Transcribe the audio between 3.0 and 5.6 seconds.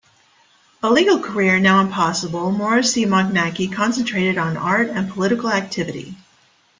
Mochnacki concentrated on art and political